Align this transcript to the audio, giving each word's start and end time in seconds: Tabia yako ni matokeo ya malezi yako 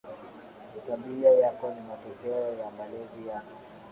Tabia 0.87 1.29
yako 1.31 1.69
ni 1.73 1.81
matokeo 1.81 2.53
ya 2.59 2.71
malezi 2.71 3.27
yako 3.27 3.57